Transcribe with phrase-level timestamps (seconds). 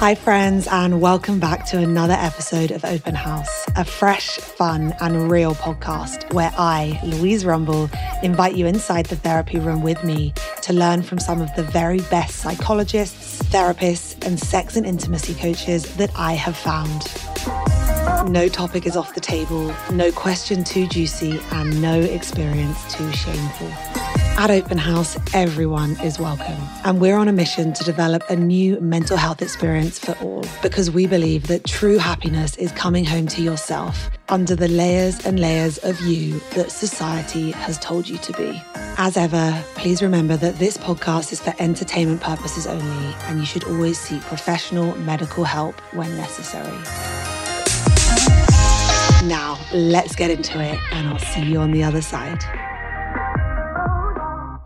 [0.00, 5.30] Hi, friends, and welcome back to another episode of Open House, a fresh, fun, and
[5.30, 7.90] real podcast where I, Louise Rumball,
[8.22, 12.00] invite you inside the therapy room with me to learn from some of the very
[12.10, 17.06] best psychologists, therapists, and sex and intimacy coaches that I have found.
[18.30, 23.99] No topic is off the table, no question too juicy, and no experience too shameful.
[24.40, 26.56] At Open House, everyone is welcome.
[26.84, 30.90] And we're on a mission to develop a new mental health experience for all because
[30.90, 35.76] we believe that true happiness is coming home to yourself under the layers and layers
[35.84, 38.58] of you that society has told you to be.
[38.96, 43.64] As ever, please remember that this podcast is for entertainment purposes only, and you should
[43.64, 46.78] always seek professional medical help when necessary.
[49.28, 52.42] Now, let's get into it, and I'll see you on the other side.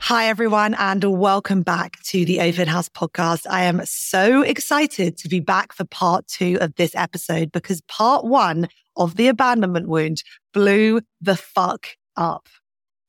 [0.08, 3.46] Hi, everyone, and welcome back to the Open House podcast.
[3.48, 8.26] I am so excited to be back for part two of this episode because part
[8.26, 10.22] one of the abandonment wound
[10.52, 11.86] blew the fuck
[12.18, 12.48] up.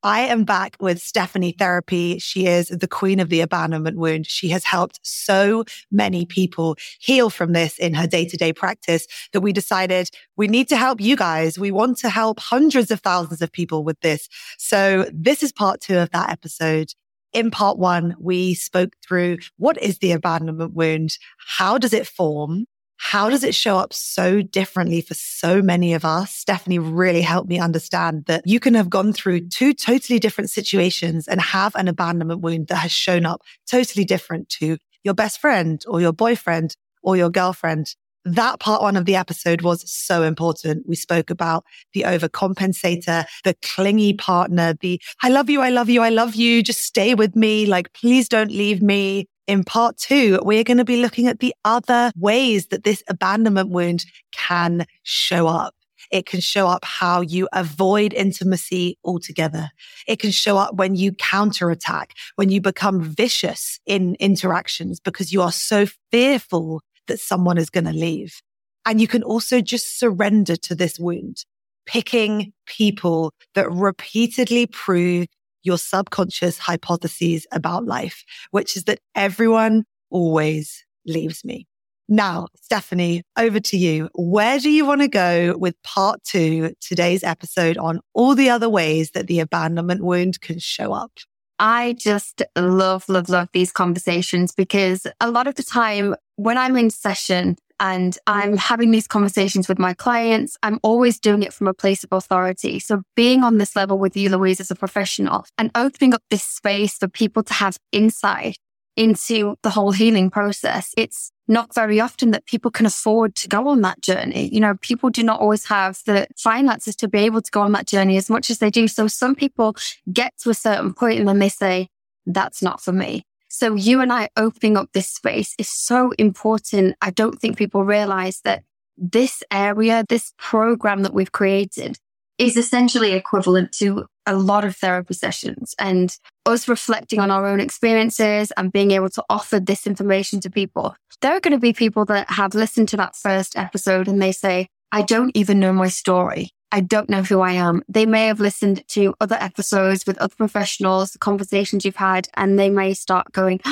[0.06, 2.20] I am back with Stephanie Therapy.
[2.20, 4.28] She is the queen of the abandonment wound.
[4.28, 9.08] She has helped so many people heal from this in her day to day practice
[9.32, 11.58] that we decided we need to help you guys.
[11.58, 14.28] We want to help hundreds of thousands of people with this.
[14.58, 16.92] So this is part two of that episode.
[17.32, 21.18] In part one, we spoke through what is the abandonment wound?
[21.38, 22.66] How does it form?
[22.98, 26.34] How does it show up so differently for so many of us?
[26.34, 29.50] Stephanie really helped me understand that you can have gone through mm.
[29.50, 34.48] two totally different situations and have an abandonment wound that has shown up totally different
[34.48, 37.94] to your best friend or your boyfriend or your girlfriend.
[38.24, 40.88] That part one of the episode was so important.
[40.88, 46.02] We spoke about the overcompensator, the clingy partner, the I love you, I love you,
[46.02, 50.38] I love you, just stay with me, like please don't leave me in part two,
[50.42, 55.46] we're going to be looking at the other ways that this abandonment wound can show
[55.46, 55.74] up.
[56.10, 59.70] It can show up how you avoid intimacy altogether.
[60.06, 65.42] It can show up when you counterattack, when you become vicious in interactions because you
[65.42, 68.40] are so fearful that someone is going to leave.
[68.84, 71.44] And you can also just surrender to this wound,
[71.86, 75.26] picking people that repeatedly prove
[75.66, 81.66] your subconscious hypotheses about life, which is that everyone always leaves me.
[82.08, 84.08] Now, Stephanie, over to you.
[84.14, 88.68] Where do you want to go with part two, today's episode on all the other
[88.68, 91.10] ways that the abandonment wound can show up?
[91.58, 96.76] I just love, love, love these conversations because a lot of the time when I'm
[96.76, 98.58] in session, and I'm mm.
[98.58, 100.56] having these conversations with my clients.
[100.62, 102.78] I'm always doing it from a place of authority.
[102.78, 106.42] So being on this level with you, Louise, as a professional and opening up this
[106.42, 108.58] space for people to have insight
[108.96, 110.92] into the whole healing process.
[110.96, 114.48] It's not very often that people can afford to go on that journey.
[114.48, 117.72] You know, people do not always have the finances to be able to go on
[117.72, 118.88] that journey as much as they do.
[118.88, 119.76] So some people
[120.10, 121.88] get to a certain point and then they say,
[122.24, 123.25] that's not for me.
[123.58, 126.94] So you and I opening up this space is so important.
[127.00, 128.64] I don't think people realize that
[128.98, 131.96] this area, this program that we've created
[132.36, 137.60] is essentially equivalent to a lot of therapy sessions and us reflecting on our own
[137.60, 140.94] experiences and being able to offer this information to people.
[141.22, 144.32] There are going to be people that have listened to that first episode and they
[144.32, 146.50] say, I don't even know my story.
[146.72, 147.82] I don't know who I am.
[147.88, 152.70] They may have listened to other episodes with other professionals, conversations you've had, and they
[152.70, 153.60] may start going,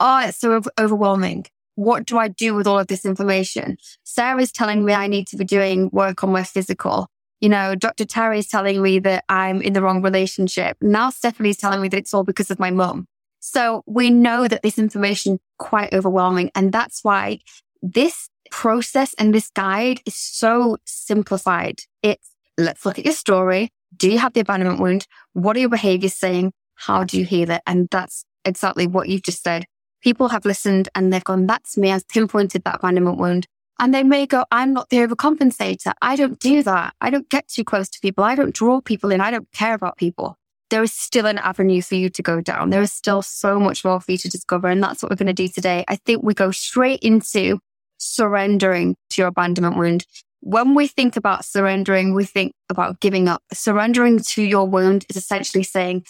[0.00, 1.46] Oh, it's so overwhelming.
[1.74, 3.76] what do I do with all of this information?
[4.02, 7.08] Sarah's telling me I need to be doing work on my physical.
[7.40, 8.04] You know, Dr.
[8.04, 10.76] Terry is telling me that I'm in the wrong relationship.
[10.80, 13.06] Now Stephanie's telling me that it's all because of my mum.
[13.40, 16.50] So we know that this information quite overwhelming.
[16.54, 17.38] And that's why
[17.80, 21.80] this process and this guide is so simplified.
[22.02, 23.70] It's let's look at your story.
[23.96, 25.06] Do you have the abandonment wound?
[25.32, 26.52] What are your behaviors saying?
[26.74, 27.62] How do you heal it?
[27.66, 29.64] And that's exactly what you've just said.
[30.02, 31.90] People have listened and they've gone, that's me.
[31.90, 33.46] I've pinpointed that abandonment wound.
[33.80, 35.92] And they may go, I'm not the overcompensator.
[36.02, 36.94] I don't do that.
[37.00, 38.24] I don't get too close to people.
[38.24, 39.20] I don't draw people in.
[39.20, 40.36] I don't care about people.
[40.70, 42.70] There is still an avenue for you to go down.
[42.70, 44.68] There is still so much more for you to discover.
[44.68, 45.84] And that's what we're going to do today.
[45.88, 47.60] I think we go straight into
[47.98, 50.06] surrendering to your abandonment wound.
[50.40, 53.42] When we think about surrendering, we think about giving up.
[53.52, 56.04] Surrendering to your wound is essentially saying,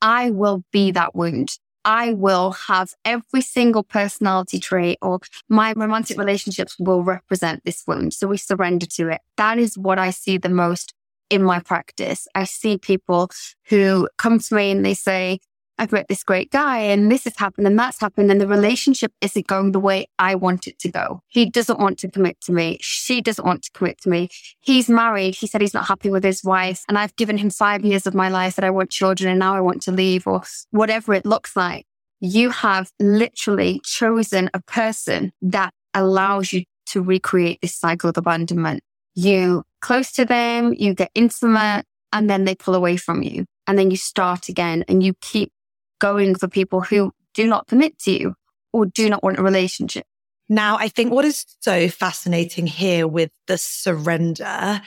[0.00, 1.50] I will be that wound.
[1.84, 5.20] I will have every single personality trait or
[5.50, 8.14] my romantic relationships will represent this wound.
[8.14, 9.20] So we surrender to it.
[9.36, 10.94] That is what I see the most
[11.28, 12.26] in my practice.
[12.34, 13.30] I see people
[13.68, 15.40] who come to me and they say,
[15.78, 19.12] I've met this great guy and this has happened and that's happened and the relationship
[19.20, 21.20] isn't going the way I want it to go.
[21.28, 22.78] He doesn't want to commit to me.
[22.80, 24.28] She doesn't want to commit to me.
[24.60, 25.34] He's married.
[25.34, 28.14] He said he's not happy with his wife and I've given him five years of
[28.14, 31.26] my life that I want children and now I want to leave or whatever it
[31.26, 31.86] looks like.
[32.20, 38.80] You have literally chosen a person that allows you to recreate this cycle of abandonment.
[39.14, 43.78] You close to them, you get intimate and then they pull away from you and
[43.78, 45.52] then you start again and you keep
[46.00, 48.34] going for people who do not commit to you
[48.72, 50.06] or do not want a relationship.
[50.48, 54.82] Now, I think what is so fascinating here with the surrender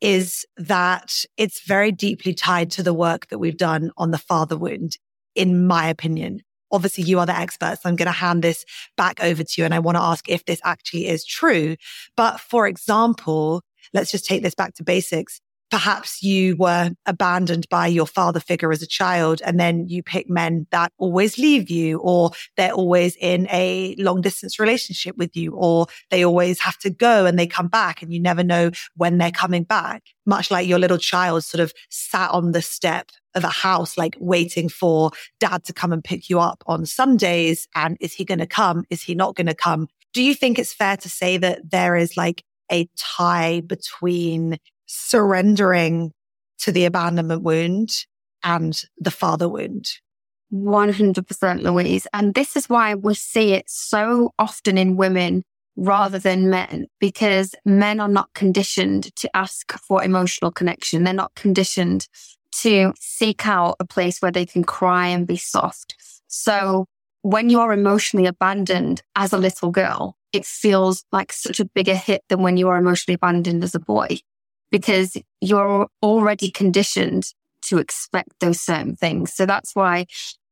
[0.00, 4.56] is that it's very deeply tied to the work that we've done on the father
[4.56, 4.96] wound,
[5.34, 6.42] in my opinion.
[6.70, 8.64] Obviously, you are the expert, so I'm going to hand this
[8.96, 9.64] back over to you.
[9.64, 11.76] And I want to ask if this actually is true.
[12.16, 13.62] But for example,
[13.94, 18.72] let's just take this back to basics perhaps you were abandoned by your father figure
[18.72, 23.16] as a child and then you pick men that always leave you or they're always
[23.16, 27.46] in a long distance relationship with you or they always have to go and they
[27.46, 30.02] come back and you never know when they're coming back.
[30.26, 34.16] Much like your little child sort of sat on the step of a house, like
[34.18, 35.10] waiting for
[35.40, 37.68] dad to come and pick you up on Sundays.
[37.74, 38.84] And is he going to come?
[38.90, 39.88] Is he not going to come?
[40.12, 46.12] Do you think it's fair to say that there is like a tie between surrendering
[46.58, 47.90] to the abandonment wound
[48.42, 49.86] and the father wound.
[50.52, 52.06] 100% Louise.
[52.12, 55.44] And this is why we see it so often in women
[55.76, 61.04] rather than men, because men are not conditioned to ask for emotional connection.
[61.04, 62.08] They're not conditioned
[62.62, 65.94] to seek out a place where they can cry and be soft.
[66.26, 66.86] So
[67.22, 72.22] when you're emotionally abandoned as a little girl, it feels like such a bigger hit
[72.28, 74.18] than when you are emotionally abandoned as a boy
[74.70, 77.32] because you're already conditioned
[77.62, 79.32] to expect those certain things.
[79.32, 80.06] So that's why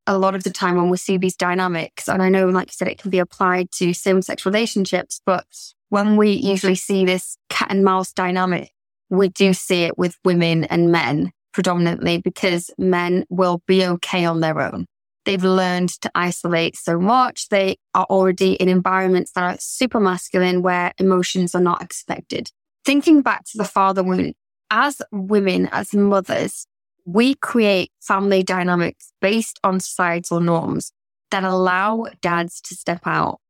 [0.06, 2.74] a lot of the time when we see these dynamics, and I know, like you
[2.74, 5.46] said, it can be applied to same sex relationships, but
[5.88, 8.70] when we usually see this cat and mouse dynamic,
[9.10, 14.40] we do see it with women and men predominantly because men will be okay on
[14.40, 14.86] their own.
[15.24, 17.48] They've learned to isolate so much.
[17.48, 22.50] They are already in environments that are super masculine where emotions are not expected
[22.86, 24.34] thinking back to the father wound,
[24.70, 26.66] as women, as mothers,
[27.04, 30.92] we create family dynamics based on societal norms
[31.30, 33.40] that allow dads to step out.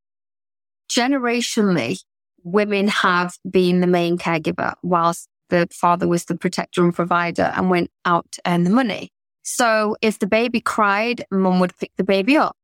[0.90, 2.02] Generationally,
[2.42, 7.70] women have been the main caregiver whilst the father was the protector and provider and
[7.70, 9.10] went out to earn the money.
[9.42, 12.56] So if the baby cried, mum would pick the baby up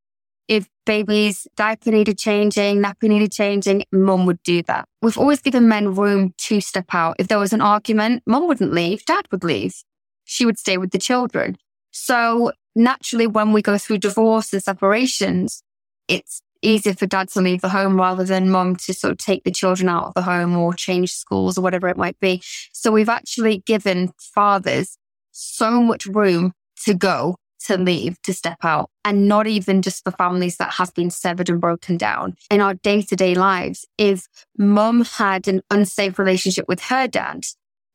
[0.53, 4.87] if baby's diaper needed changing, nappy needed changing, mum would do that.
[5.01, 7.17] We've always given men room to step out.
[7.19, 9.83] If there was an argument, mum wouldn't leave, dad would leave.
[10.25, 11.57] She would stay with the children.
[11.91, 15.63] So naturally, when we go through divorce and separations,
[16.07, 19.45] it's easier for dad to leave the home rather than mum to sort of take
[19.45, 22.43] the children out of the home or change schools or whatever it might be.
[22.75, 24.99] So we've actually given fathers
[25.31, 26.53] so much room
[26.85, 30.93] to go to leave, to step out, and not even just for families that have
[30.95, 33.87] been severed and broken down in our day to day lives.
[33.99, 34.29] If
[34.59, 37.45] mum had an unsafe relationship with her dad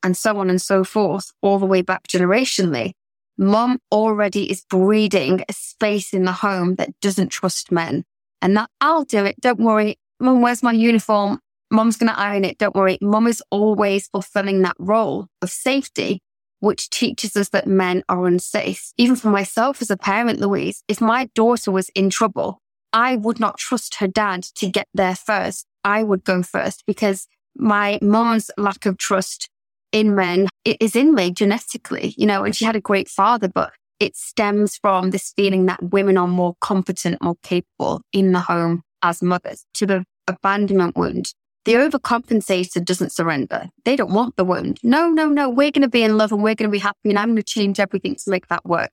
[0.04, 2.94] and so on and so forth, all the way back generationally,
[3.38, 8.04] mum already is breeding a space in the home that doesn't trust men.
[8.42, 9.36] And that I'll do it.
[9.42, 9.98] Don't worry.
[10.20, 11.40] Mum, where's my uniform?
[11.70, 12.58] Mum's going to iron it.
[12.58, 12.98] Don't worry.
[13.02, 16.22] Mum is always fulfilling that role of safety
[16.60, 18.92] which teaches us that men are unsafe.
[18.98, 22.60] Even for myself as a parent, Louise, if my daughter was in trouble,
[22.94, 25.66] I would not trust her dad to get there first.
[25.84, 29.50] I would go first because my mom's lack of trust
[29.92, 33.72] in men is in me genetically, you know, and she had a great father, but
[34.00, 38.84] it stems from this feeling that women are more competent, more capable in the home
[39.02, 41.34] as mothers to the abandonment wound.
[41.68, 43.68] The overcompensator doesn't surrender.
[43.84, 44.80] They don't want the wound.
[44.84, 45.50] No, no, no.
[45.50, 47.36] We're going to be in love and we're going to be happy and I'm going
[47.36, 48.90] to change everything to make that work.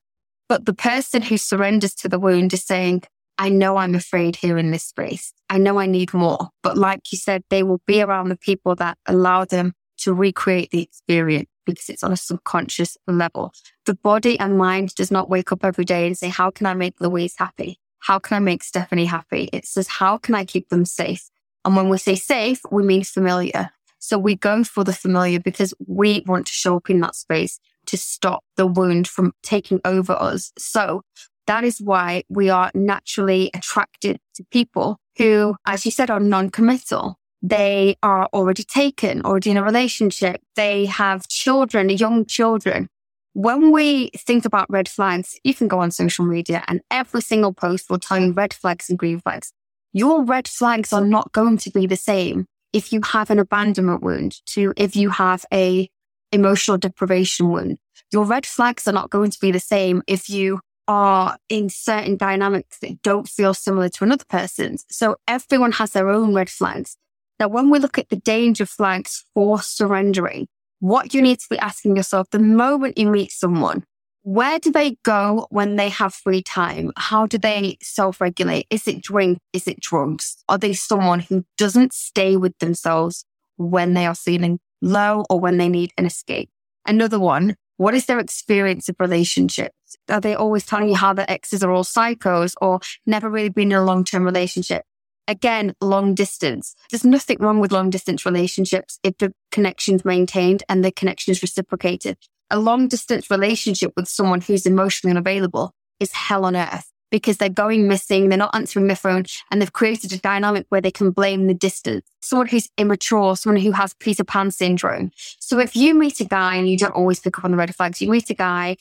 [0.49, 3.03] But the person who surrenders to the wound is saying,
[3.37, 5.31] I know I'm afraid here in this space.
[5.49, 6.49] I know I need more.
[6.63, 10.71] But like you said, they will be around the people that allow them to recreate
[10.71, 13.53] the experience because it's on a subconscious level.
[13.85, 16.73] The body and mind does not wake up every day and say, how can I
[16.73, 17.79] make Louise happy?
[17.99, 19.49] How can I make Stephanie happy?
[19.53, 21.29] It says, how can I keep them safe?
[21.65, 23.71] And when we say safe, we mean familiar.
[23.99, 27.59] So we go for the familiar because we want to show up in that space
[27.87, 30.51] to stop the wound from taking over us.
[30.59, 31.01] So
[31.47, 37.17] that is why we are naturally attracted to people who, as you said, are non-committal.
[37.41, 40.41] They are already taken, already in a relationship.
[40.55, 42.89] They have children, young children.
[43.33, 47.53] When we think about red flags, you can go on social media and every single
[47.53, 49.51] post will tell you red flags and green flags.
[49.95, 54.03] Your red flags are not going to be the same if you have an abandonment
[54.03, 55.89] wound to if you have a
[56.33, 57.77] emotional deprivation wound.
[58.11, 60.59] Your red flags are not going to be the same if you
[60.89, 64.85] are in certain dynamics that don't feel similar to another person's.
[64.91, 66.97] So everyone has their own red flags.
[67.39, 70.49] Now, when we look at the danger flags for surrendering,
[70.81, 73.85] what you need to be asking yourself the moment you meet someone,
[74.25, 76.91] where do they go when they have free time?
[76.97, 78.65] How do they self regulate?
[78.71, 79.37] Is it drink?
[79.53, 80.43] Is it drugs?
[80.49, 83.23] Are they someone who doesn't stay with themselves
[83.57, 86.49] when they are feeling low or when they need an escape?
[86.87, 89.95] Another one, what is their experience of relationships?
[90.09, 93.71] Are they always telling you how their exes are all psychos or never really been
[93.71, 94.85] in a long term relationship?
[95.27, 96.75] Again, long distance.
[96.89, 101.43] There's nothing wrong with long distance relationships if the connection's maintained and the connection is
[101.43, 102.17] reciprocated.
[102.51, 107.49] A long distance relationship with someone who's emotionally unavailable is hell on earth because they're
[107.49, 111.11] going missing, they're not answering their phone, and they've created a dynamic where they can
[111.11, 112.05] blame the distance.
[112.19, 115.11] Someone who's immature, someone who has Peter Pan syndrome.
[115.39, 117.73] So if you meet a guy and you don't always pick up on the red
[117.75, 118.77] flags, you meet a guy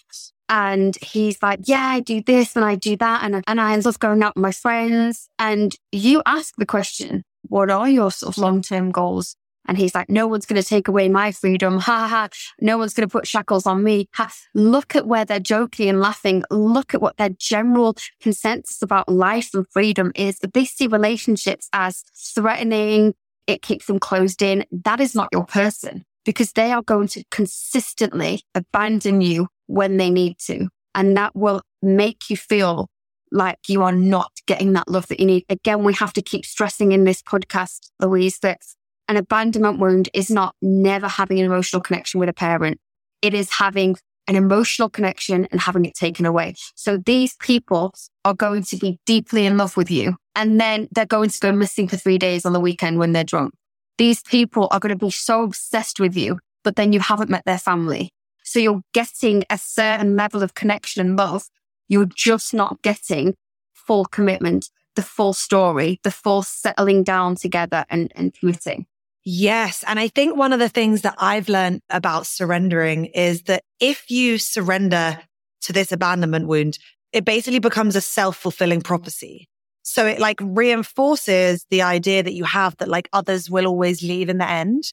[0.48, 3.22] and he's like, yeah, I do this and I do that.
[3.22, 5.28] And, and I love going out with my friends.
[5.38, 9.36] And you ask the question, what are your sort of long term goals?
[9.66, 11.78] And he's like, no one's going to take away my freedom.
[11.78, 12.28] Ha ha.
[12.60, 14.08] No one's going to put shackles on me.
[14.14, 14.30] Ha.
[14.54, 16.44] Look at where they're joking and laughing.
[16.50, 20.38] Look at what their general consensus about life and freedom is.
[20.38, 23.14] They see relationships as threatening,
[23.46, 24.64] it keeps them closed in.
[24.70, 30.10] That is not your person because they are going to consistently abandon you when they
[30.10, 30.68] need to.
[30.94, 32.88] And that will make you feel
[33.30, 35.44] like you are not getting that love that you need.
[35.48, 38.60] Again, we have to keep stressing in this podcast, Louise, that
[39.08, 42.78] an abandonment wound is not never having an emotional connection with a parent.
[43.22, 43.96] It is having
[44.26, 46.54] an emotional connection and having it taken away.
[46.74, 47.94] So these people
[48.24, 50.16] are going to be deeply in love with you.
[50.34, 53.24] And then they're going to go missing for three days on the weekend when they're
[53.24, 53.52] drunk.
[53.98, 57.44] These people are going to be so obsessed with you, but then you haven't met
[57.44, 58.10] their family.
[58.42, 61.44] So you're getting a certain level of connection and love.
[61.88, 63.34] You're just not getting
[63.72, 68.86] full commitment, the full story, the full settling down together and, and committing.
[69.24, 69.82] Yes.
[69.86, 74.10] And I think one of the things that I've learned about surrendering is that if
[74.10, 75.18] you surrender
[75.62, 76.78] to this abandonment wound,
[77.12, 79.48] it basically becomes a self fulfilling prophecy.
[79.82, 84.28] So it like reinforces the idea that you have that like others will always leave
[84.28, 84.84] in the end.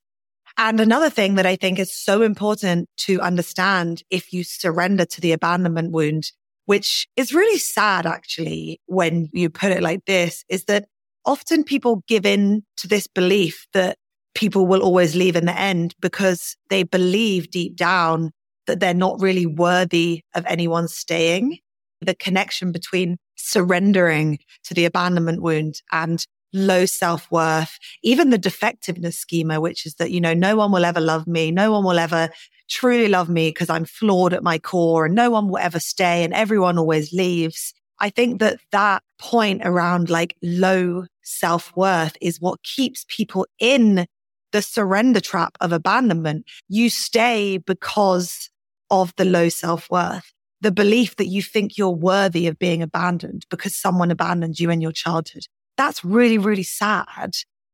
[0.58, 5.22] And another thing that I think is so important to understand if you surrender to
[5.22, 6.32] the abandonment wound,
[6.66, 10.88] which is really sad actually when you put it like this, is that
[11.26, 13.98] often people give in to this belief that
[14.34, 18.32] people will always leave in the end because they believe deep down
[18.68, 21.58] that they're not really worthy of anyone staying.
[22.02, 29.18] The connection between surrendering to the abandonment wound and low self worth, even the defectiveness
[29.18, 31.52] schema, which is that, you know, no one will ever love me.
[31.52, 32.30] No one will ever
[32.70, 36.24] truly love me because I'm flawed at my core and no one will ever stay
[36.24, 37.74] and everyone always leaves.
[38.00, 44.08] I think that that point around like low self worth is what keeps people in
[44.52, 46.46] the surrender trap of abandonment.
[46.68, 48.50] You stay because
[48.90, 53.46] of the low self worth, the belief that you think you're worthy of being abandoned
[53.50, 55.46] because someone abandoned you in your childhood.
[55.78, 57.32] That's really, really sad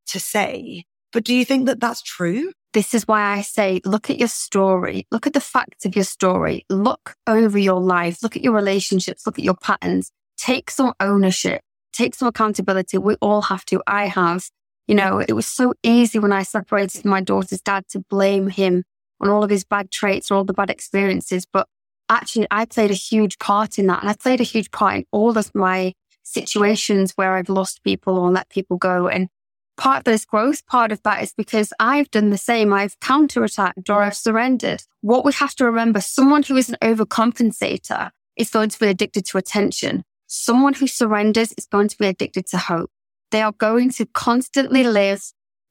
[0.08, 0.86] to say.
[1.12, 2.52] But do you think that that's true?
[2.74, 5.08] This is why I say, look at your story.
[5.10, 6.66] Look at the facts of your story.
[6.70, 8.22] Look over your life.
[8.22, 9.26] Look at your relationships.
[9.26, 10.12] Look at your patterns.
[10.38, 11.62] Take some ownership.
[11.94, 12.98] take some accountability.
[13.00, 13.82] We all have to.
[13.88, 14.50] I have.
[14.88, 18.84] You know, it was so easy when I separated my daughter's dad to blame him
[19.20, 21.46] on all of his bad traits and all the bad experiences.
[21.46, 21.68] But
[22.10, 24.02] actually, I played a huge part in that.
[24.02, 28.18] And I played a huge part in all of my situations where I've lost people
[28.18, 29.08] or let people go.
[29.08, 29.28] And
[29.76, 32.72] part of this growth part of that is because I've done the same.
[32.72, 34.84] I've counterattacked or I've surrendered.
[35.02, 39.26] What we have to remember, someone who is an overcompensator is going to be addicted
[39.26, 40.04] to attention.
[40.28, 42.92] Someone who surrenders is going to be addicted to hope.
[43.32, 45.22] They are going to constantly live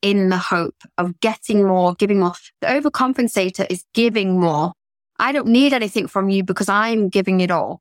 [0.03, 2.35] in the hope of getting more, giving more.
[2.61, 4.73] The overcompensator is giving more.
[5.19, 7.81] I don't need anything from you because I'm giving it all.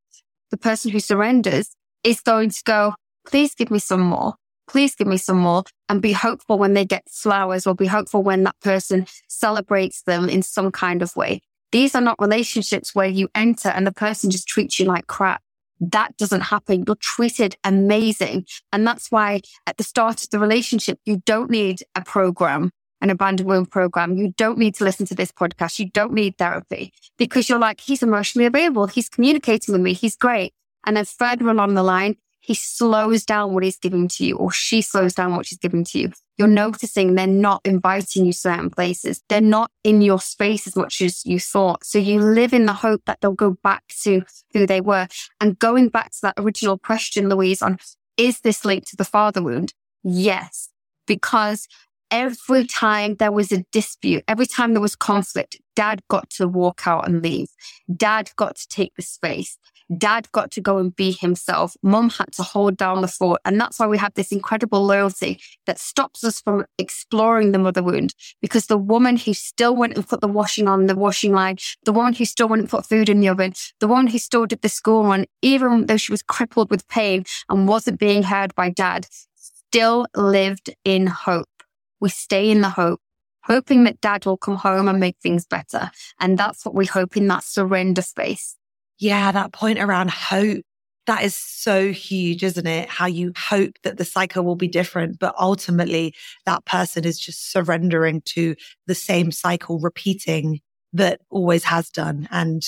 [0.52, 2.94] The person who surrenders is going to go,
[3.28, 4.36] please give me some more.
[4.68, 8.24] Please give me some more and be hopeful when they get flowers or be hopeful
[8.24, 11.42] when that person celebrates them in some kind of way.
[11.72, 15.42] These are not relationships where you enter and the person just treats you like crap.
[15.80, 16.84] That doesn't happen.
[16.88, 18.46] You're treated amazing.
[18.72, 23.10] And that's why at the start of the relationship, you don't need a program, an
[23.10, 24.18] abandoned wound program.
[24.18, 25.80] You don't need to listen to this podcast.
[25.80, 28.88] You don't need therapy because you're like, he's emotionally available.
[28.88, 29.94] He's communicating with me.
[29.94, 30.54] He's great.
[30.86, 34.52] And then further along the line, he slows down what he's giving to you or
[34.52, 36.12] she slows down what she's giving to you.
[36.38, 39.22] You're noticing they're not inviting you certain places.
[39.30, 41.86] They're not in your space as much as you thought.
[41.86, 44.24] So you live in the hope that they'll go back to
[44.54, 45.08] who they were.
[45.40, 47.78] And going back to that original question, Louise, on
[48.18, 49.74] is this linked to the father wound?
[50.04, 50.70] Yes,
[51.06, 51.68] because
[52.16, 56.88] every time there was a dispute, every time there was conflict, dad got to walk
[56.88, 57.50] out and leave.
[57.94, 59.58] Dad got to take the space.
[59.98, 61.76] Dad got to go and be himself.
[61.84, 63.42] Mum had to hold down the fort.
[63.44, 67.84] And that's why we have this incredible loyalty that stops us from exploring the mother
[67.84, 68.16] wound.
[68.42, 71.94] Because the woman who still went and put the washing on the washing line, the
[71.94, 74.62] woman who still went and put food in the oven, the woman who still did
[74.62, 78.70] the school run, even though she was crippled with pain and wasn't being heard by
[78.70, 81.55] dad, still lived in hope.
[82.00, 83.00] We stay in the hope
[83.46, 85.92] hoping that dad will come home and make things better.
[86.20, 88.58] And that's what we hope in that surrender space.
[88.98, 90.64] Yeah, that point around hope.
[91.06, 92.90] That is so huge, isn't it?
[92.90, 96.16] How you hope that the cycle will be different, but ultimately
[96.48, 98.56] that person is just surrendering to
[98.88, 100.62] the same cycle repeating
[100.94, 102.28] that always has done.
[102.32, 102.64] And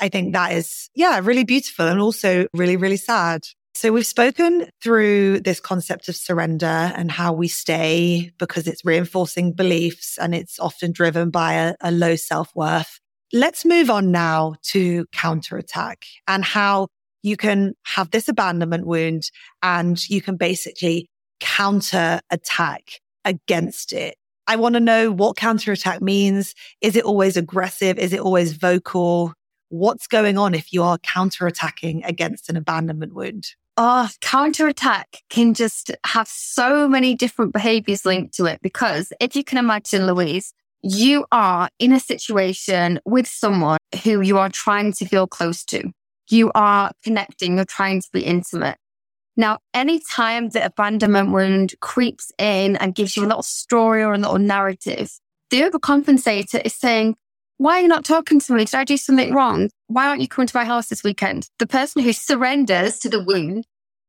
[0.00, 3.42] I think that is, yeah, really beautiful and also really, really sad.
[3.76, 6.64] So we've spoken through this concept of surrender
[6.96, 11.90] and how we stay because it's reinforcing beliefs and it's often driven by a, a
[11.90, 12.98] low self worth.
[13.34, 16.88] Let's move on now to counterattack and how
[17.22, 19.30] you can have this abandonment wound
[19.62, 21.10] and you can basically
[21.40, 24.16] counter attack against it.
[24.46, 26.54] I want to know what counterattack means.
[26.80, 27.98] Is it always aggressive?
[27.98, 29.34] Is it always vocal?
[29.68, 33.48] What's going on if you are counterattacking against an abandonment wound?
[33.78, 39.44] Oh, counterattack can just have so many different behaviors linked to it because if you
[39.44, 45.04] can imagine, Louise, you are in a situation with someone who you are trying to
[45.04, 45.90] feel close to.
[46.30, 48.78] You are connecting, you're trying to be intimate.
[49.36, 54.18] Now, anytime the abandonment wound creeps in and gives you a little story or a
[54.18, 55.10] little narrative,
[55.50, 57.16] the overcompensator is saying,
[57.58, 58.64] why are you not talking to me?
[58.64, 59.70] Did I do something wrong?
[59.86, 61.48] Why aren't you coming to my house this weekend?
[61.58, 63.66] The person who surrenders to the wound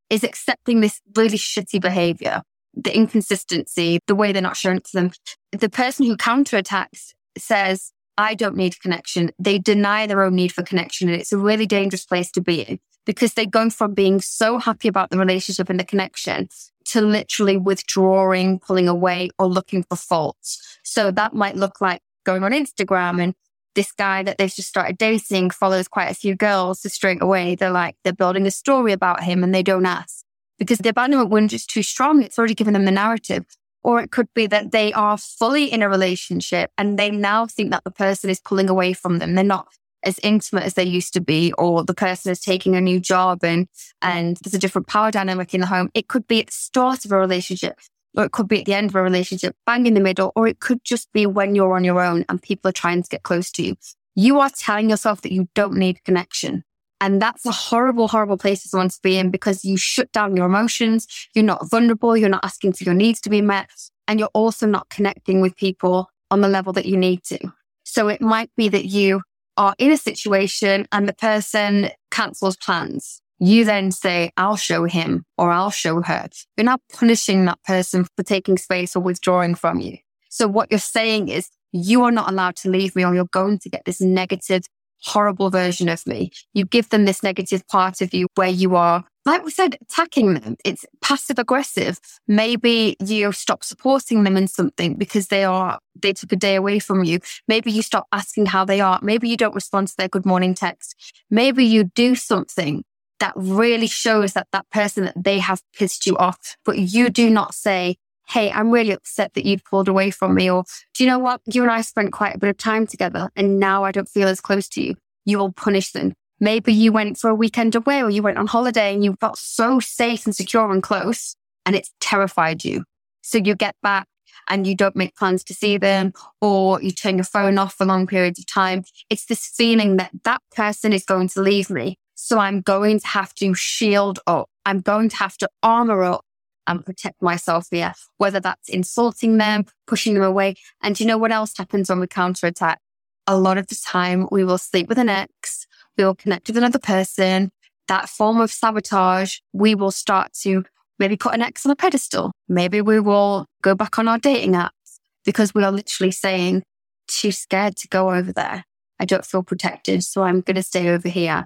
[0.10, 2.42] is accepting this really shitty behavior
[2.84, 5.12] the inconsistency, the way they're not showing to them.
[5.52, 9.32] The person who counterattacks says, I don't need connection.
[9.40, 11.10] They deny their own need for connection.
[11.10, 14.58] And it's a really dangerous place to be in because they go from being so
[14.58, 16.50] happy about the relationship and the connection
[16.86, 20.80] to literally withdrawing, pulling away or looking for faults.
[20.84, 23.34] So that might look like going on Instagram and
[23.74, 26.82] this guy that they've just started dating follows quite a few girls.
[26.82, 30.26] So straight away, they're like, they're building a story about him and they don't ask
[30.60, 32.22] because the abandonment wound is too strong.
[32.22, 33.46] It's already given them the narrative.
[33.84, 37.72] Or it could be that they are fully in a relationship and they now think
[37.72, 39.36] that the person is pulling away from them.
[39.36, 39.68] They're not
[40.04, 43.44] as intimate as they used to be, or the person is taking a new job
[43.44, 43.68] and,
[44.02, 45.90] and there's a different power dynamic in the home.
[45.94, 47.80] It could be at the start of a relationship,
[48.18, 50.48] or it could be at the end of a relationship, bang in the middle, or
[50.48, 53.24] it could just be when you're on your own and people are trying to get
[53.24, 53.76] close to you.
[54.16, 56.64] You are telling yourself that you don't need connection.
[57.00, 60.36] And that's a horrible, horrible place for someone to be in because you shut down
[60.36, 61.08] your emotions.
[61.36, 62.18] You're not vulnerable.
[62.18, 63.70] You're not asking for your needs to be met.
[64.08, 67.38] And you're also not connecting with people on the level that you need to.
[67.84, 69.22] So it might be that you
[69.58, 73.22] are in a situation and the person cancels plans.
[73.40, 76.28] You then say, I'll show him or I'll show her.
[76.56, 79.98] You're not punishing that person for taking space or withdrawing from you.
[80.30, 83.60] So what you're saying is you are not allowed to leave me or you're going
[83.60, 84.64] to get this negative
[85.04, 86.32] horrible version of me.
[86.54, 90.36] You give them this negative part of you where you are like we said, attacking
[90.36, 90.56] them.
[90.64, 92.00] It's passive aggressive.
[92.30, 96.80] Maybe you stop supporting them in something because they are, they took a day away
[96.80, 97.20] from you.
[97.46, 99.00] Maybe you stop asking how they are.
[99.02, 100.96] Maybe you don't respond to their good morning text.
[101.30, 102.86] Maybe you do something
[103.20, 107.30] that really shows that that person that they have pissed you off, but you do
[107.30, 110.52] not say, Hey, I'm really upset that you pulled away from me.
[110.52, 111.40] Or do you know what?
[111.46, 114.28] You and I spent quite a bit of time together and now I don't feel
[114.28, 114.96] as close to you.
[115.24, 116.14] You will punish them.
[116.40, 119.38] Maybe you went for a weekend away or you went on holiday and you felt
[119.38, 122.84] so safe and secure and close and it's terrified you.
[123.22, 124.08] So you get back
[124.50, 127.86] and you don't make plans to see them or you turn your phone off for
[127.86, 128.84] long periods of time.
[129.10, 131.98] It's this feeling that that person is going to leave me.
[132.20, 134.50] So I'm going to have to shield up.
[134.66, 136.26] I'm going to have to armor up
[136.66, 140.56] and protect myself here, whether that's insulting them, pushing them away.
[140.82, 142.80] And you know what else happens when we counterattack?
[143.28, 146.58] A lot of the time we will sleep with an ex, we will connect with
[146.58, 147.52] another person.
[147.88, 150.66] That form of sabotage, we will start to
[150.98, 152.32] maybe put an ex on a pedestal.
[152.50, 156.64] Maybe we will go back on our dating apps because we are literally saying,
[157.08, 158.66] too scared to go over there.
[159.00, 160.04] I don't feel protected.
[160.04, 161.46] So I'm going to stay over here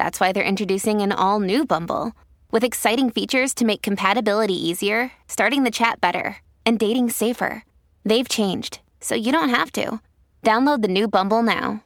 [0.00, 2.12] that's why they're introducing an all new Bumble
[2.50, 7.64] with exciting features to make compatibility easier, starting the chat better, and dating safer.
[8.02, 10.00] They've changed, so you don't have to.
[10.42, 11.84] Download the new Bumble now.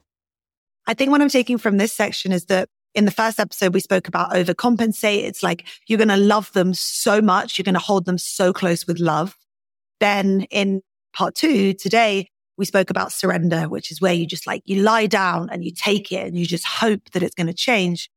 [0.87, 3.81] I think what I'm taking from this section is that in the first episode, we
[3.81, 5.25] spoke about overcompensate.
[5.25, 7.57] It's like you're going to love them so much.
[7.57, 9.35] You're going to hold them so close with love.
[9.99, 14.61] Then in part two, today, we spoke about surrender, which is where you just like,
[14.65, 17.53] you lie down and you take it and you just hope that it's going to
[17.53, 18.09] change.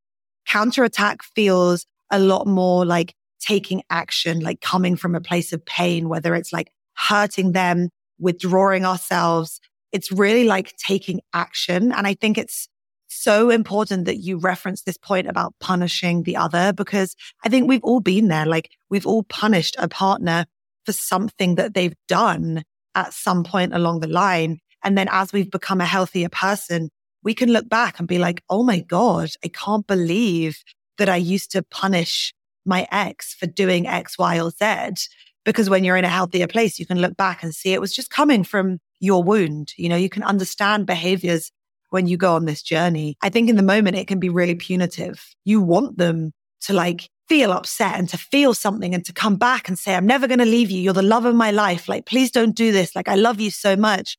[0.47, 6.09] Counterattack feels a lot more like taking action, like coming from a place of pain,
[6.09, 9.61] whether it's like hurting them, withdrawing ourselves.
[9.93, 11.93] It's really like taking action.
[11.93, 12.69] And I think it's
[13.09, 17.85] so important that you reference this point about punishing the other because I think we've
[17.85, 18.47] all been there.
[18.47, 20.47] Like we've all punished a partner
[20.85, 24.59] for something that they've done at some point along the line.
[24.85, 26.91] And then as we've become a healthier person,
[27.23, 30.63] we can look back and be like, Oh my God, I can't believe
[30.99, 35.09] that I used to punish my ex for doing X, Y, or Z.
[35.45, 37.95] Because when you're in a healthier place, you can look back and see it was
[37.95, 39.73] just coming from your wound.
[39.77, 41.51] You know, you can understand behaviors
[41.91, 43.17] when you go on this journey.
[43.23, 45.25] I think in the moment, it can be really punitive.
[45.45, 49.69] You want them to like feel upset and to feel something and to come back
[49.69, 50.81] and say, I'm never going to leave you.
[50.81, 51.89] You're the love of my life.
[51.89, 52.97] Like, please don't do this.
[52.97, 54.17] Like, I love you so much.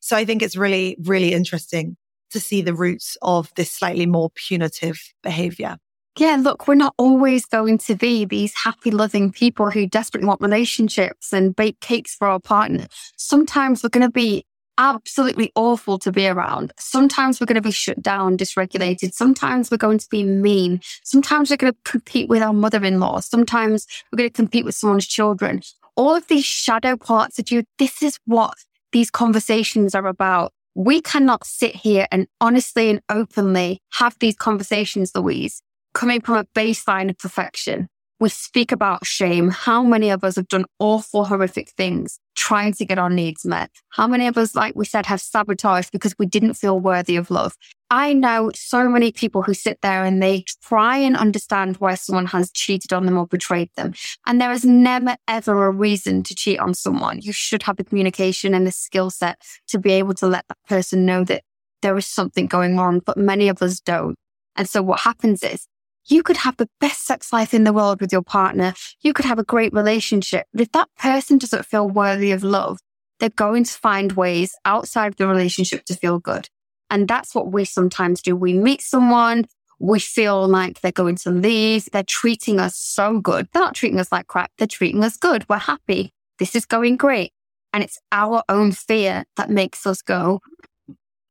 [0.00, 1.96] So I think it's really, really interesting
[2.30, 5.76] to see the roots of this slightly more punitive behavior.
[6.18, 10.40] Yeah, look, we're not always going to be these happy, loving people who desperately want
[10.40, 12.86] relationships and bake cakes for our partner.
[13.16, 14.44] Sometimes we're going to be
[14.80, 16.72] absolutely awful to be around.
[16.78, 19.12] Sometimes we're going to be shut down, dysregulated.
[19.12, 20.80] Sometimes we're going to be mean.
[21.04, 23.20] Sometimes we're going to compete with our mother in law.
[23.20, 25.60] Sometimes we're going to compete with someone's children.
[25.96, 28.54] All of these shadow parts of you, this is what
[28.92, 30.52] these conversations are about.
[30.74, 35.62] We cannot sit here and honestly and openly have these conversations, Louise,
[35.92, 37.88] coming from a baseline of perfection.
[38.20, 39.48] We speak about shame.
[39.48, 43.70] How many of us have done awful, horrific things trying to get our needs met?
[43.88, 47.30] How many of us, like we said, have sabotaged because we didn't feel worthy of
[47.30, 47.56] love?
[47.88, 52.26] I know so many people who sit there and they try and understand why someone
[52.26, 53.94] has cheated on them or betrayed them.
[54.26, 57.22] And there is never, ever a reason to cheat on someone.
[57.22, 60.58] You should have the communication and the skill set to be able to let that
[60.68, 61.42] person know that
[61.80, 64.16] there is something going on, but many of us don't.
[64.56, 65.66] And so what happens is
[66.06, 68.74] you could have the best sex life in the world with your partner.
[69.00, 70.46] You could have a great relationship.
[70.52, 72.78] But if that person doesn't feel worthy of love,
[73.18, 76.48] they're going to find ways outside the relationship to feel good.
[76.88, 78.34] And that's what we sometimes do.
[78.34, 79.44] We meet someone,
[79.78, 81.88] we feel like they're going to leave.
[81.90, 83.48] They're treating us so good.
[83.52, 84.50] They're not treating us like crap.
[84.58, 85.46] They're treating us good.
[85.48, 86.12] We're happy.
[86.38, 87.32] This is going great.
[87.72, 90.40] And it's our own fear that makes us go,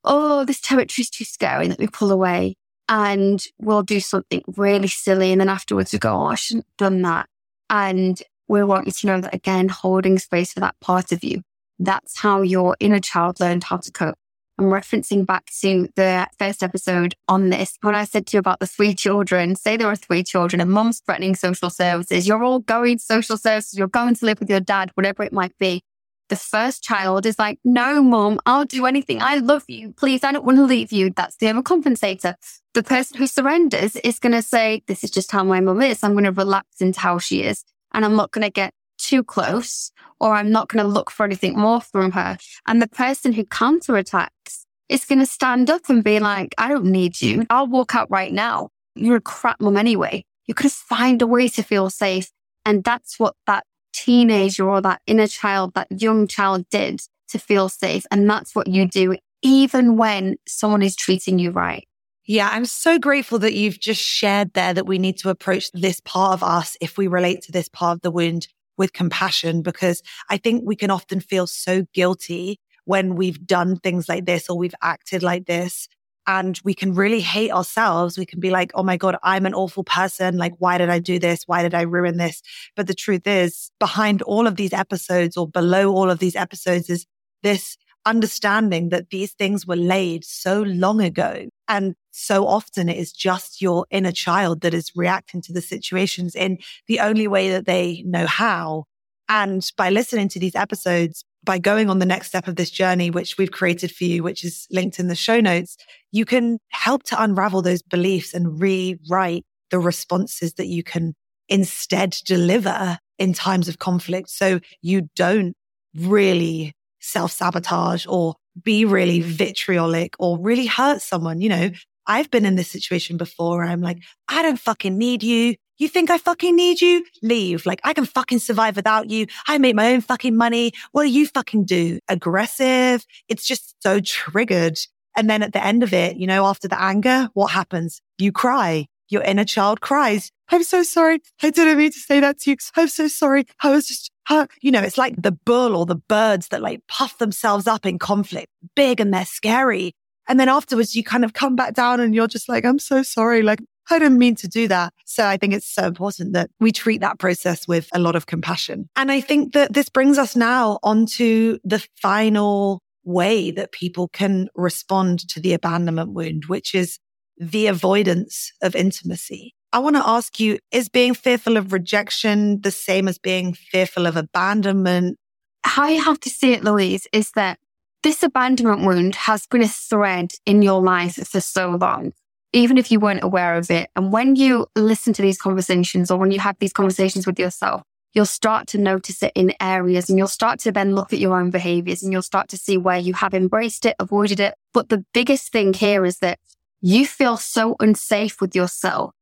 [0.03, 1.67] Oh, this territory is too scary.
[1.67, 2.55] Let me pull away.
[2.89, 5.31] And we'll do something really silly.
[5.31, 7.27] And then afterwards we go, Oh, I shouldn't have done that.
[7.69, 11.43] And we want you to know that again, holding space for that part of you.
[11.77, 14.15] That's how your inner child learned how to cope.
[14.57, 18.59] I'm referencing back to the first episode on this when I said to you about
[18.59, 19.55] the three children.
[19.55, 22.27] Say there are three children and mum's threatening social services.
[22.27, 23.77] You're all going social services.
[23.79, 25.81] You're going to live with your dad, whatever it might be.
[26.29, 29.21] The first child is like, no, mom, I'll do anything.
[29.21, 29.93] I love you.
[29.93, 31.09] Please, I don't want to leave you.
[31.09, 32.35] That's the overcompensator.
[32.75, 36.03] The person who surrenders is going to say, this is just how my mom is.
[36.03, 37.63] I'm going to relax into how she is
[37.93, 41.25] and I'm not going to get too close or I'm not going to look for
[41.25, 42.37] anything more from her.
[42.67, 46.85] And the person who counterattacks is going to stand up and be like, I don't
[46.85, 47.45] need you.
[47.49, 48.69] I'll walk out right now.
[48.95, 50.25] You're a crap mom anyway.
[50.45, 52.29] You could find a way to feel safe.
[52.65, 53.65] And that's what that
[54.03, 58.05] teenager or that inner child, that young child did to feel safe.
[58.11, 61.87] And that's what you do even when someone is treating you right.
[62.25, 65.99] Yeah, I'm so grateful that you've just shared there that we need to approach this
[66.01, 70.03] part of us if we relate to this part of the wound with compassion, because
[70.29, 74.57] I think we can often feel so guilty when we've done things like this or
[74.57, 75.87] we've acted like this.
[76.29, 78.15] And we can really hate ourselves.
[78.15, 80.37] We can be like, oh my God, I'm an awful person.
[80.37, 81.45] Like, why did I do this?
[81.47, 82.43] Why did I ruin this?
[82.75, 86.87] But the truth is, behind all of these episodes or below all of these episodes
[86.87, 87.07] is
[87.41, 91.47] this understanding that these things were laid so long ago.
[91.67, 96.35] And so often it is just your inner child that is reacting to the situations
[96.35, 98.83] in the only way that they know how.
[99.29, 103.09] And by listening to these episodes, by going on the next step of this journey,
[103.09, 105.77] which we've created for you, which is linked in the show notes,
[106.11, 111.15] you can help to unravel those beliefs and rewrite the responses that you can
[111.47, 114.29] instead deliver in times of conflict.
[114.29, 115.55] So you don't
[115.95, 121.41] really self sabotage or be really vitriolic or really hurt someone.
[121.41, 121.69] You know,
[122.05, 123.63] I've been in this situation before.
[123.63, 125.55] I'm like, I don't fucking need you.
[125.79, 127.05] You think I fucking need you?
[127.23, 127.65] Leave.
[127.65, 129.27] Like I can fucking survive without you.
[129.47, 130.73] I make my own fucking money.
[130.91, 131.99] What do you fucking do?
[132.09, 133.05] Aggressive.
[133.29, 134.77] It's just so triggered.
[135.15, 138.01] And then at the end of it, you know, after the anger, what happens?
[138.17, 138.87] You cry.
[139.07, 140.31] Your inner child cries.
[140.49, 141.21] I'm so sorry.
[141.41, 142.57] I didn't mean to say that to you.
[142.75, 143.45] I'm so sorry.
[143.63, 146.81] I was just, uh, you know, it's like the bull or the birds that like
[146.87, 149.93] puff themselves up in conflict, big and they're scary.
[150.27, 153.01] And then afterwards, you kind of come back down and you're just like, I'm so
[153.01, 153.41] sorry.
[153.41, 154.93] Like, I didn't mean to do that.
[155.05, 158.25] So I think it's so important that we treat that process with a lot of
[158.25, 158.89] compassion.
[158.95, 164.49] And I think that this brings us now onto the final way that people can
[164.55, 166.99] respond to the abandonment wound, which is
[167.37, 169.55] the avoidance of intimacy.
[169.71, 174.07] I want to ask you, is being fearful of rejection the same as being fearful
[174.07, 175.17] of abandonment?
[175.63, 177.59] How you have to see it, Louise, is that
[178.01, 182.13] this abandonment wound has been a thread in your life for so long,
[182.53, 183.89] even if you weren't aware of it.
[183.95, 187.83] And when you listen to these conversations or when you have these conversations with yourself,
[188.13, 191.39] you'll start to notice it in areas and you'll start to then look at your
[191.39, 194.55] own behaviors and you'll start to see where you have embraced it, avoided it.
[194.73, 196.39] But the biggest thing here is that
[196.81, 199.13] you feel so unsafe with yourself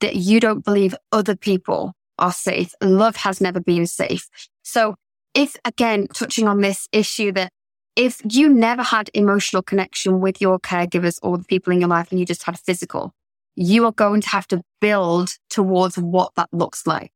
[0.00, 2.74] that you don't believe other people are safe.
[2.82, 4.28] Love has never been safe.
[4.62, 4.96] So
[5.34, 7.50] if again, touching on this issue that
[7.96, 12.10] if you never had emotional connection with your caregivers or the people in your life
[12.10, 13.12] and you just had physical,
[13.56, 17.12] you are going to have to build towards what that looks like.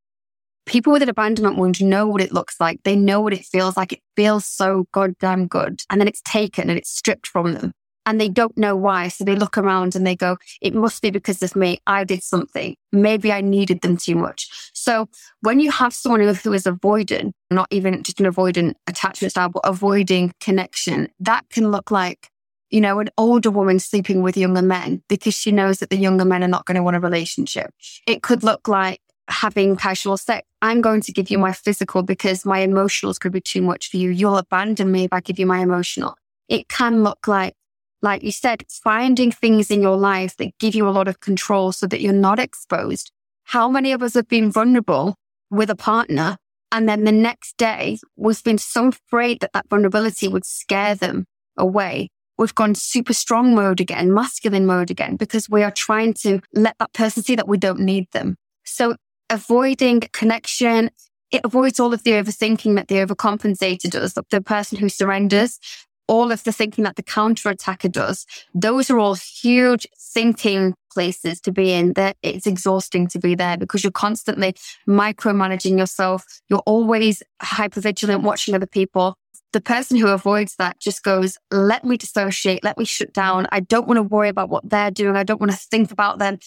[0.67, 2.83] People with an abandonment wound know what it looks like.
[2.85, 3.93] They know what it feels like.
[3.93, 5.81] It feels so goddamn good.
[5.91, 7.73] And then it's taken and it's stripped from them
[8.09, 9.09] and they don't know why.
[9.09, 11.79] So they look around and they go, it must be because of me.
[11.87, 12.75] I did something.
[12.91, 14.49] Maybe I needed them too much.
[14.88, 15.07] So
[15.42, 19.61] when you have someone who is avoiding, not even just an avoidant attachment style, but
[19.64, 22.31] avoiding connection, that can look like,
[22.70, 26.24] you know, an older woman sleeping with younger men because she knows that the younger
[26.24, 27.70] men are not going to want a relationship.
[28.07, 30.48] It could look like having casual sex.
[30.62, 33.98] I'm going to give you my physical because my emotionals could be too much for
[33.98, 34.09] you.
[34.09, 36.14] You'll abandon me if I give you my emotional.
[36.48, 37.53] It can look like
[38.01, 41.72] like you said, finding things in your life that give you a lot of control
[41.72, 43.11] so that you're not exposed.
[43.49, 45.15] How many of us have been vulnerable
[45.51, 46.37] with a partner?
[46.71, 51.25] And then the next day, we've been so afraid that that vulnerability would scare them
[51.57, 52.11] away.
[52.37, 56.77] We've gone super strong mode again, masculine mode again, because we are trying to let
[56.79, 58.37] that person see that we don't need them.
[58.67, 58.97] So
[59.31, 60.91] avoiding connection,
[61.31, 65.59] it avoids all of the overthinking that the overcompensator does, the person who surrenders
[66.07, 71.41] all of the thinking that the counter attacker does, those are all huge thinking places
[71.41, 74.53] to be in that it's exhausting to be there because you're constantly
[74.89, 76.25] micromanaging yourself.
[76.49, 79.15] You're always hyper vigilant, watching other people.
[79.53, 83.47] The person who avoids that just goes, let me dissociate, let me shut down.
[83.53, 85.15] I don't want to worry about what they're doing.
[85.15, 86.41] I don't want to think about them.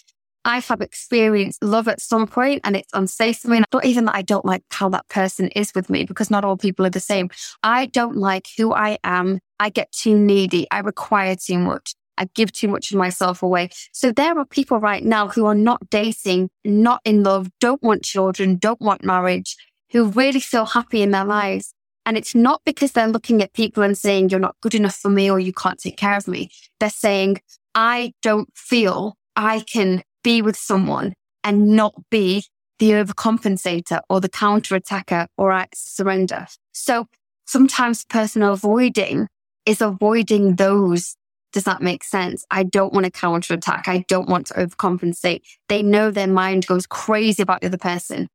[0.44, 3.64] I have experienced love at some point and it's unsafe for me.
[3.72, 6.58] Not even that I don't like how that person is with me because not all
[6.58, 7.30] people are the same.
[7.64, 9.40] I don't like who I am.
[9.62, 10.68] I get too needy.
[10.72, 11.94] I require too much.
[12.18, 13.70] I give too much of myself away.
[13.92, 18.04] So there are people right now who are not dating, not in love, don't want
[18.04, 19.56] children, don't want marriage,
[19.92, 21.74] who really feel happy in their lives.
[22.06, 25.10] And it's not because they're looking at people and saying, you're not good enough for
[25.10, 26.50] me or you can't take care of me.
[26.80, 27.42] They're saying,
[27.76, 32.46] I don't feel I can be with someone and not be
[32.80, 36.48] the overcompensator or the counter attacker or I surrender.
[36.72, 37.08] So
[37.46, 39.28] sometimes personal avoiding
[39.66, 41.16] is avoiding those.
[41.52, 42.46] Does that make sense?
[42.50, 43.88] I don't want to counter attack.
[43.88, 45.42] I don't want to overcompensate.
[45.68, 48.28] They know their mind goes crazy about the other person.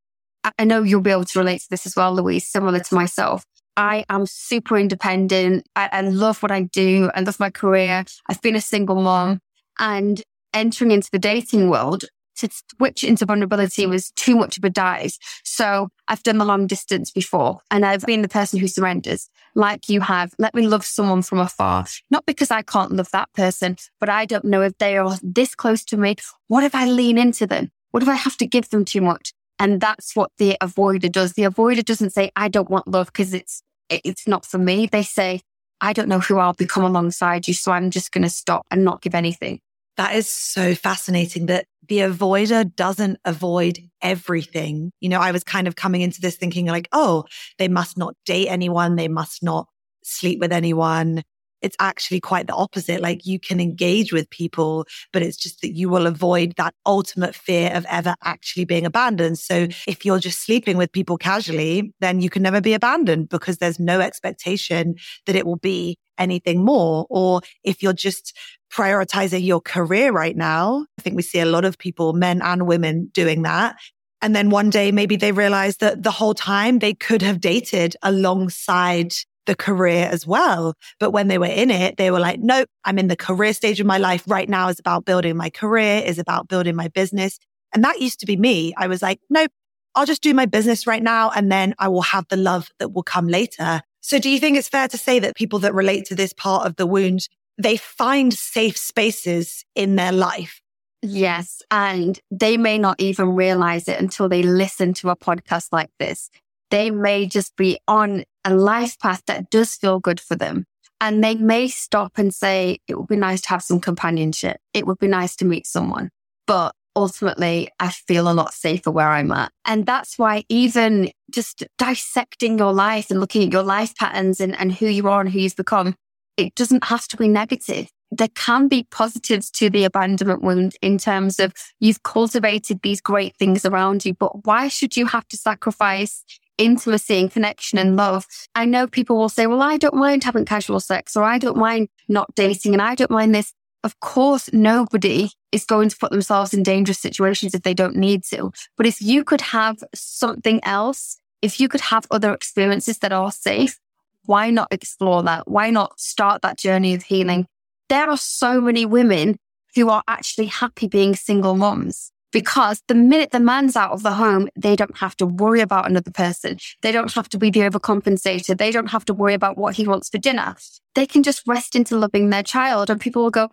[0.58, 3.44] I know you'll be able to relate to this as well, Louise, similar to myself.
[3.76, 5.66] I am super independent.
[5.74, 7.10] I, I love what I do.
[7.14, 8.04] I love my career.
[8.28, 9.40] I've been a single mom
[9.78, 10.22] and
[10.54, 12.04] entering into the dating world
[12.36, 15.16] to switch into vulnerability was too much of a dive.
[15.44, 19.88] So I've done the long distance before and I've been the person who surrenders like
[19.88, 20.34] you have.
[20.38, 21.86] Let me love someone from afar.
[22.10, 25.54] Not because I can't love that person, but I don't know if they are this
[25.54, 26.16] close to me.
[26.48, 27.70] What if I lean into them?
[27.90, 29.32] What if I have to give them too much?
[29.58, 31.32] And that's what the avoider does.
[31.32, 34.86] The avoider doesn't say, I don't want love because it's, it's not for me.
[34.86, 35.40] They say,
[35.80, 37.54] I don't know who I'll become alongside you.
[37.54, 39.60] So I'm just going to stop and not give anything.
[39.96, 44.90] That is so fascinating that the avoider doesn't avoid everything.
[45.00, 47.24] You know, I was kind of coming into this thinking like, oh,
[47.58, 48.96] they must not date anyone.
[48.96, 49.68] They must not
[50.02, 51.22] sleep with anyone
[51.62, 53.00] it's actually quite the opposite.
[53.00, 57.34] Like you can engage with people, but it's just that you will avoid that ultimate
[57.34, 59.38] fear of ever actually being abandoned.
[59.38, 63.58] So if you're just sleeping with people casually, then you can never be abandoned because
[63.58, 64.94] there's no expectation
[65.26, 67.06] that it will be anything more.
[67.10, 68.36] Or if you're just
[68.72, 72.66] prioritizing your career right now, I think we see a lot of people, men and
[72.66, 73.76] women doing that.
[74.22, 77.96] And then one day, maybe they realize that the whole time they could have dated
[78.02, 79.12] alongside
[79.46, 80.74] the career as well.
[80.98, 83.80] But when they were in it, they were like, nope, I'm in the career stage
[83.80, 87.38] of my life right now is about building my career, is about building my business.
[87.72, 88.74] And that used to be me.
[88.76, 89.50] I was like, nope,
[89.94, 91.30] I'll just do my business right now.
[91.30, 93.82] And then I will have the love that will come later.
[94.06, 96.64] So do you think it's fair to say that people that relate to this part
[96.64, 100.62] of the wound, they find safe spaces in their life?
[101.02, 101.60] Yes.
[101.72, 106.30] And they may not even realize it until they listen to a podcast like this.
[106.70, 110.66] They may just be on a life path that does feel good for them.
[111.00, 114.58] And they may stop and say, it would be nice to have some companionship.
[114.72, 116.10] It would be nice to meet someone.
[116.46, 119.52] But ultimately, I feel a lot safer where I'm at.
[119.64, 124.58] And that's why even just dissecting your life and looking at your life patterns and,
[124.58, 125.94] and who you are and who you've become,
[126.36, 127.88] it doesn't have to be negative.
[128.10, 133.36] There can be positives to the abandonment wound in terms of you've cultivated these great
[133.36, 136.24] things around you, but why should you have to sacrifice
[136.58, 138.26] intimacy and connection and love.
[138.54, 141.56] I know people will say, well, I don't mind having casual sex or I don't
[141.56, 143.52] mind not dating and I don't mind this.
[143.86, 148.24] Of course, nobody is going to put themselves in dangerous situations if they don't need
[148.24, 148.50] to.
[148.76, 153.30] But if you could have something else, if you could have other experiences that are
[153.30, 153.78] safe,
[154.24, 155.46] why not explore that?
[155.46, 157.46] Why not start that journey of healing?
[157.88, 159.38] There are so many women
[159.76, 164.14] who are actually happy being single moms because the minute the man's out of the
[164.14, 166.58] home, they don't have to worry about another person.
[166.82, 168.58] They don't have to be the overcompensator.
[168.58, 170.56] They don't have to worry about what he wants for dinner.
[170.96, 173.48] They can just rest into loving their child and people will go,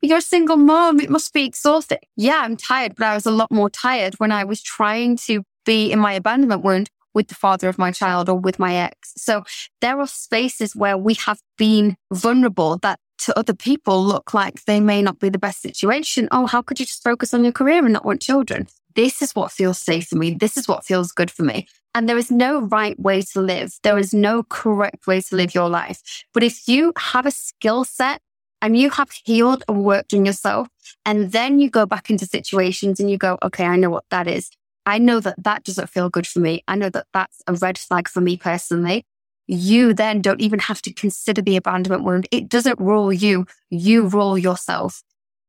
[0.00, 1.00] you're a single mom.
[1.00, 1.98] It must be exhausting.
[2.16, 5.42] Yeah, I'm tired, but I was a lot more tired when I was trying to
[5.64, 9.12] be in my abandonment wound with the father of my child or with my ex.
[9.16, 9.42] So
[9.80, 14.80] there are spaces where we have been vulnerable that to other people look like they
[14.80, 16.28] may not be the best situation.
[16.30, 18.68] Oh, how could you just focus on your career and not want children?
[18.94, 20.34] This is what feels safe for me.
[20.34, 21.66] This is what feels good for me.
[21.94, 23.74] And there is no right way to live.
[23.82, 26.00] There is no correct way to live your life.
[26.32, 28.20] But if you have a skill set
[28.60, 30.68] and you have healed and worked on yourself,
[31.04, 34.26] and then you go back into situations and you go, okay, I know what that
[34.26, 34.50] is.
[34.86, 36.64] I know that that doesn't feel good for me.
[36.66, 39.04] I know that that's a red flag for me personally
[39.48, 42.28] you then don't even have to consider the abandonment wound.
[42.30, 43.46] It doesn't rule you.
[43.70, 45.02] You rule yourself.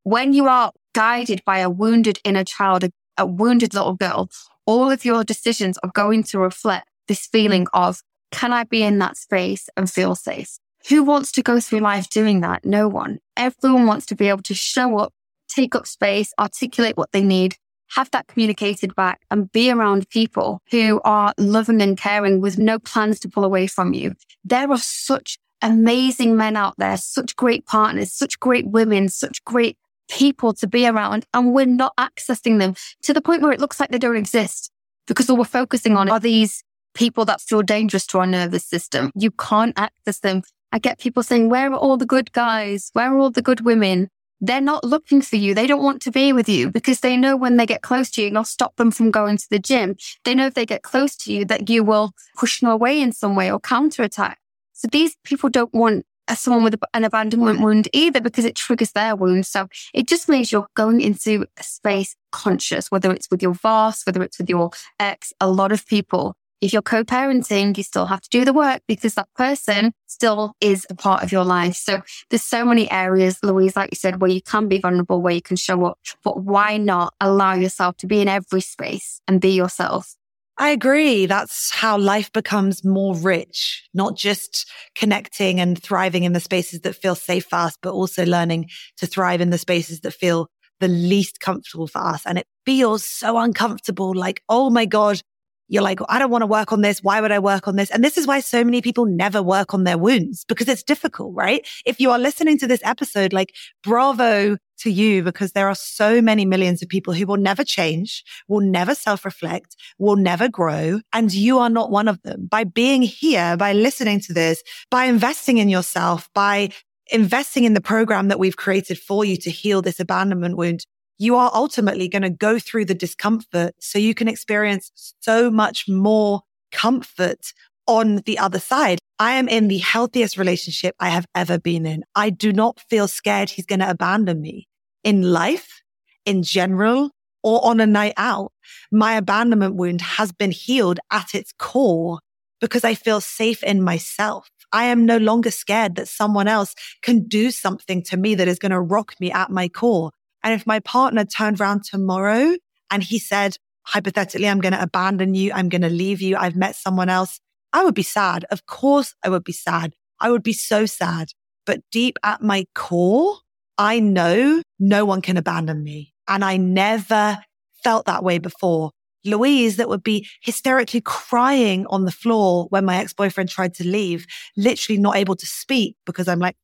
[0.04, 4.30] When you are guided by a wounded inner child, a, a wounded little girl,
[4.66, 9.00] all of your decisions are going to reflect this feeling of, can I be in
[9.00, 10.58] that space and feel safe?
[10.88, 12.64] Who wants to go through life doing that?
[12.64, 13.20] No one.
[13.36, 15.14] Everyone wants to be able to show up,
[15.48, 17.56] take up space, articulate what they need,
[17.96, 22.80] have that communicated back and be around people who are loving and caring with no
[22.80, 24.14] plans to pull away from you.
[24.44, 29.78] There are such amazing men out there, such great partners, such great women, such great
[30.10, 31.26] people to be around.
[31.34, 34.72] And we're not accessing them to the point where it looks like they don't exist
[35.08, 36.64] because all we're focusing on are these
[36.94, 39.12] people that feel dangerous to our nervous system.
[39.16, 40.44] You can't access them.
[40.72, 42.90] I get people saying, where are all the good guys?
[42.94, 44.10] Where are all the good women?
[44.42, 45.54] They're not looking for you.
[45.54, 48.22] They don't want to be with you because they know when they get close to
[48.22, 49.98] you, you'll stop them from going to the gym.
[50.24, 53.12] They know if they get close to you that you will push them away in
[53.12, 54.40] some way or counterattack.
[54.74, 56.06] So these people don't want
[56.36, 59.46] someone with an abandonment wound either because it triggers their wound.
[59.46, 64.06] So it just means you're going into a space conscious, whether it's with your boss,
[64.06, 65.34] whether it's with your ex.
[65.42, 69.16] A lot of people if you're co-parenting, you still have to do the work because
[69.16, 71.76] that person still is a part of your life.
[71.76, 75.34] So there's so many areas, Louise, like you said, where you can be vulnerable, where
[75.34, 79.40] you can show up, but why not allow yourself to be in every space and
[79.40, 80.16] be yourself?
[80.58, 81.26] I agree.
[81.26, 86.98] That's how life becomes more rich, not just connecting and thriving in the spaces that
[86.98, 90.50] feel safe for us, but also learning to thrive in the spaces that feel
[90.82, 92.26] the least comfortable for us.
[92.26, 94.14] And it feels so uncomfortable.
[94.14, 95.22] Like, oh my God,
[95.70, 97.02] you're like, I don't want to work on this.
[97.02, 97.92] Why would I work on this?
[97.92, 101.34] And this is why so many people never work on their wounds because it's difficult,
[101.36, 101.66] right?
[101.86, 106.22] If you are listening to this episode, like bravo to you because there are so
[106.22, 111.00] many millions of people who will never change, will never self reflect, will never grow.
[111.14, 112.48] And you are not one of them.
[112.50, 116.70] By being here, by listening to this, by investing in yourself, by
[117.12, 120.86] investing in the program that we've created for you to heal this abandonment wound,
[121.20, 125.88] you are ultimately going to go through the discomfort so you can experience so much
[125.88, 126.42] more
[126.72, 127.54] comfort
[127.86, 129.00] on the other side.
[129.20, 132.04] I am in the healthiest relationship I have ever been in.
[132.16, 134.68] I do not feel scared he's going to abandon me
[135.04, 135.82] in life,
[136.26, 137.12] in general,
[137.44, 138.54] or on a night out.
[138.92, 142.20] My abandonment wound has been healed at its core
[142.62, 144.50] because I feel safe in myself.
[144.72, 148.60] I am no longer scared that someone else can do something to me that is
[148.60, 150.12] going to rock me at my core.
[150.44, 152.56] And if my partner turned around tomorrow
[152.90, 155.52] and he said, hypothetically, I'm going to abandon you.
[155.54, 156.38] I'm going to leave you.
[156.38, 157.40] I've met someone else.
[157.74, 158.46] I would be sad.
[158.52, 159.94] Of course I would be sad.
[160.20, 161.30] I would be so sad.
[161.66, 163.38] But deep at my core,
[163.78, 166.14] I know no one can abandon me.
[166.28, 167.40] And I never
[167.84, 168.92] felt that way before.
[169.26, 174.26] Louise that would be hysterically crying on the floor when my ex-boyfriend tried to leave,
[174.56, 176.56] literally not able to speak because I'm like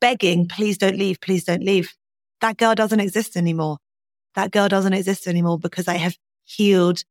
[0.00, 1.94] begging, please don't leave, please don't leave
[2.42, 3.78] that girl doesn't exist anymore.
[4.34, 7.02] That girl doesn't exist anymore because I have healed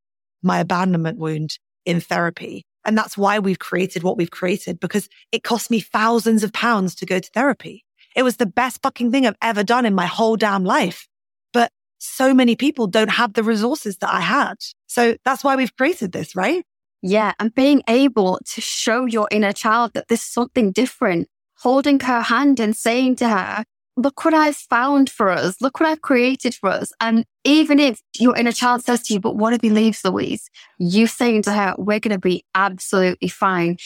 [0.44, 2.66] my abandonment wound in therapy.
[2.86, 6.96] And that's why we've created what we've created because it cost me thousands of pounds
[6.96, 7.84] to go to therapy.
[8.16, 11.08] It was the best fucking thing I've ever done in my whole damn life.
[11.54, 14.56] But so many people don't have the resources that I had.
[14.88, 16.66] So that's why we've created this, right?
[17.02, 17.34] Yeah.
[17.40, 21.30] And being able to show your inner child that there's something different,
[21.60, 23.64] holding her hand and saying to her,
[23.98, 25.56] look what I've found for us.
[25.62, 26.92] Look what I've created for us.
[27.02, 30.50] And even if your inner child says to you, but what if he leaves, Louise?
[30.80, 33.78] You saying to her, we're going to be absolutely fine.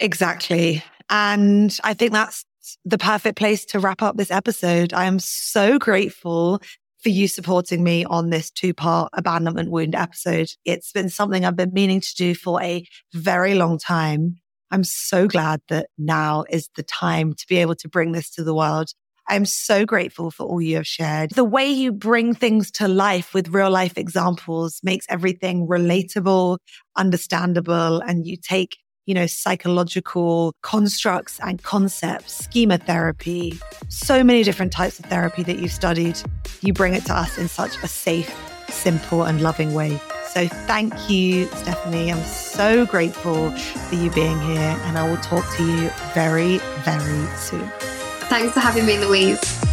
[0.00, 0.82] Exactly.
[1.10, 2.44] And I think that's
[2.84, 4.92] the perfect place to wrap up this episode.
[4.92, 6.60] I am so grateful
[7.02, 10.48] for you supporting me on this two part abandonment wound episode.
[10.64, 14.36] It's been something I've been meaning to do for a very long time.
[14.70, 18.42] I'm so glad that now is the time to be able to bring this to
[18.42, 18.88] the world.
[19.28, 21.30] I'm so grateful for all you have shared.
[21.30, 26.58] The way you bring things to life with real life examples makes everything relatable,
[26.96, 33.58] understandable, and you take you know, psychological constructs and concepts, schema therapy,
[33.88, 36.18] so many different types of therapy that you've studied.
[36.62, 38.34] You bring it to us in such a safe,
[38.68, 40.00] simple, and loving way.
[40.28, 42.10] So thank you, Stephanie.
[42.10, 47.26] I'm so grateful for you being here, and I will talk to you very, very
[47.36, 47.93] soon.
[48.28, 49.63] Thanks for having me, Louise.